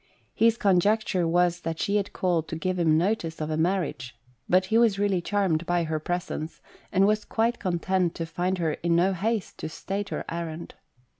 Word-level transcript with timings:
His 0.33 0.57
conjecture 0.57 1.27
was 1.27 1.61
that 1.61 1.77
she 1.79 1.97
had 1.97 2.11
called 2.11 2.47
to 2.47 2.55
give 2.55 2.79
him 2.79 2.97
notice 2.97 3.39
of 3.39 3.51
a 3.51 3.55
marriage, 3.55 4.15
but 4.49 4.65
he 4.65 4.79
was 4.79 4.97
really 4.97 5.21
charmed 5.21 5.63
by 5.67 5.83
her 5.83 5.99
presence, 5.99 6.59
and 6.91 7.05
was 7.05 7.23
quite 7.23 7.59
content 7.59 8.15
to 8.15 8.25
find 8.25 8.57
her 8.57 8.71
in 8.73 8.95
no 8.95 9.13
haste 9.13 9.59
to 9.59 9.69
state 9.69 10.09
her 10.09 10.25
errand. 10.27 10.73